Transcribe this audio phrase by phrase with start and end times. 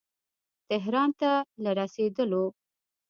[0.69, 1.31] تهران ته
[1.63, 2.45] له رسېدلو.